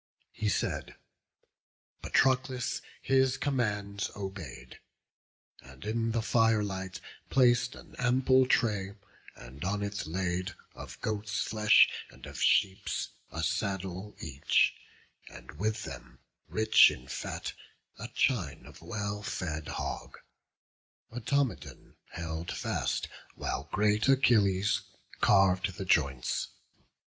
[0.31, 0.95] He said;
[2.01, 4.79] Patroclus his commands obey'd;
[5.61, 8.95] And in the fire light plac'd an ample tray,
[9.35, 14.73] And on it laid of goat's flesh and of sheep's A saddle each;
[15.29, 16.17] and with them,
[16.49, 17.53] rich in fat,
[17.99, 20.17] A chine of well fed hog;
[21.11, 24.81] Automedon Held fast, while great Achilles
[25.21, 26.47] carv'd the joints.